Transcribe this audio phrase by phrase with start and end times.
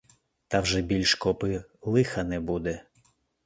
[0.47, 2.85] Та вже більш копи лиха не буде!